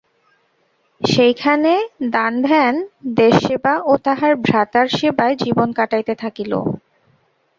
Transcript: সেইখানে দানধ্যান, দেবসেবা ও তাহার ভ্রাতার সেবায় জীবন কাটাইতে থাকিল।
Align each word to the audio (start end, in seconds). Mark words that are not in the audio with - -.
সেইখানে 1.01 1.71
দানধ্যান, 2.13 2.75
দেবসেবা 3.17 3.73
ও 3.83 4.01
তাহার 4.05 4.33
ভ্রাতার 4.45 4.87
সেবায় 4.97 5.35
জীবন 5.43 5.69
কাটাইতে 5.77 6.13
থাকিল। 6.23 6.51